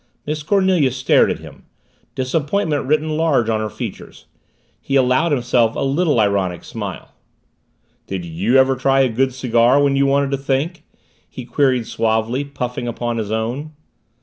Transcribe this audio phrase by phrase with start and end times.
[0.25, 1.65] Miss Cornelia stared at him
[2.15, 4.25] disappointment written large on her features.
[4.81, 7.13] He allowed himself a little ironic smile.
[8.07, 10.85] "Did you ever try a good cigar when you wanted to think?"
[11.29, 13.73] he queried suavely, puffing upon his own.